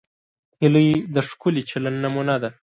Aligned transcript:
هیلۍ 0.61 0.89
د 1.15 1.17
ښکلي 1.29 1.63
چلند 1.69 1.97
نمونه 2.03 2.35
ده 2.41 2.49